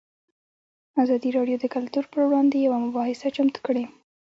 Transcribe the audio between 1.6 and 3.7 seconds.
د کلتور پر وړاندې یوه مباحثه چمتو